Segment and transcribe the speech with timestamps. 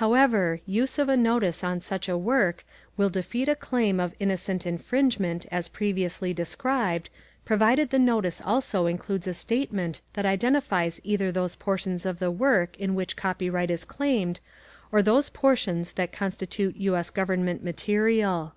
[0.00, 2.64] However, use of a notice on such a work
[2.96, 7.10] will defeat a claim of innocent infringement as previously described
[7.44, 12.78] provided the notice also includes a statement that identifies either those portions of the work
[12.80, 14.40] in which copyright is claimed
[14.90, 16.96] or those portions that constitute U.
[16.96, 17.10] S.
[17.10, 18.54] Government material.